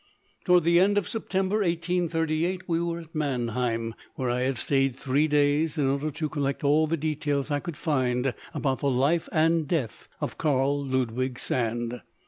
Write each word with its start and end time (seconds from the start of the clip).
Toward 0.45 0.63
the 0.63 0.79
end 0.79 0.97
of 0.97 1.07
September, 1.07 1.57
1838, 1.57 2.67
we 2.67 2.81
were 2.81 3.01
at 3.01 3.13
Mannheim, 3.13 3.93
where 4.15 4.31
I 4.31 4.41
had 4.41 4.57
stayed 4.57 4.95
three 4.95 5.27
days 5.27 5.77
in 5.77 5.85
order 5.87 6.09
to 6.09 6.27
collect 6.27 6.63
all 6.63 6.87
the 6.87 6.97
details 6.97 7.51
I 7.51 7.59
could 7.59 7.77
find 7.77 8.33
about 8.51 8.79
the 8.79 8.89
life 8.89 9.29
and 9.31 9.67
death 9.67 10.07
of 10.19 10.39
Karl 10.39 10.83
Ludwig 10.83 11.37
Sand. 11.37 12.01